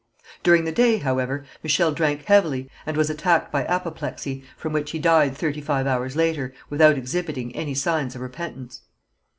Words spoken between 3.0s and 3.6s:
attacked